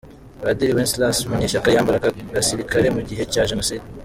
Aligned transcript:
Padiri 0.41 0.75
Wenceslas 0.77 1.17
Munyeshyaka 1.29 1.67
yambaraga 1.75 2.07
gisilikare 2.17 2.87
mugihe 2.95 3.23
cya 3.33 3.43
Jenoside 3.49 3.85